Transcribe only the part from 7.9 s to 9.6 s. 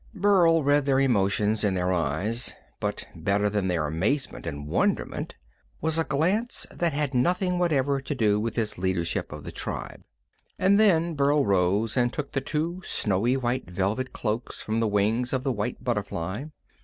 to do with his leadership of the